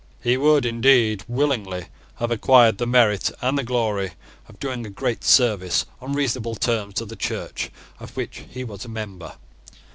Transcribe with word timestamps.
He 0.19 0.35
would 0.35 0.65
indeed 0.65 1.23
willingly 1.27 1.85
have 2.15 2.31
acquired 2.31 2.79
the 2.79 2.87
merit 2.87 3.29
and 3.39 3.55
the 3.55 3.63
glory 3.63 4.13
of 4.49 4.59
doing 4.59 4.83
a 4.83 4.89
great 4.89 5.23
service 5.23 5.85
on 6.01 6.13
reasonable 6.13 6.55
terms 6.55 6.95
to 6.95 7.05
the 7.05 7.15
Church 7.15 7.69
of 7.99 8.17
which 8.17 8.43
he 8.49 8.63
was 8.63 8.83
a 8.83 8.89
member. 8.89 9.33